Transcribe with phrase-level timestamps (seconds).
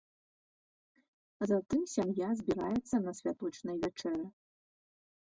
[1.51, 4.25] Затым сям'я збіраецца на святочнай вячэры.